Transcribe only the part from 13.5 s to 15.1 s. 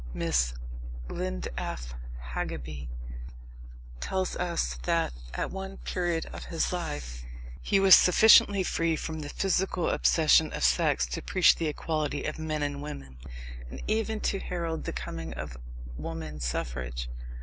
and even to herald the